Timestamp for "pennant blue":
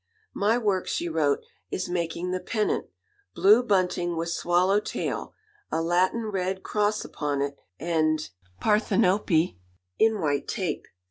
2.39-3.61